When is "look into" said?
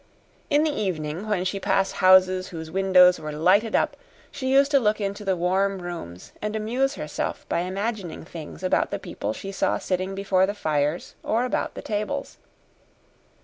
4.79-5.23